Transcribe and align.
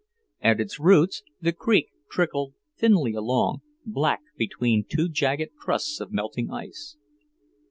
At 0.41 0.59
its 0.59 0.79
roots, 0.79 1.21
the 1.41 1.53
creek 1.53 1.89
trickled 2.09 2.55
thinly 2.75 3.13
along, 3.13 3.61
black 3.85 4.21
between 4.35 4.83
two 4.83 5.07
jagged 5.07 5.53
crusts 5.59 5.99
of 5.99 6.11
melting 6.11 6.49
ice. 6.49 6.97